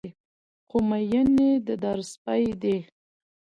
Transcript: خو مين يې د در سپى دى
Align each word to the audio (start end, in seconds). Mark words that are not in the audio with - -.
خو 0.67 0.77
مين 0.89 1.27
يې 1.43 1.51
د 1.67 1.69
در 1.83 1.99
سپى 2.11 2.43
دى 2.61 2.77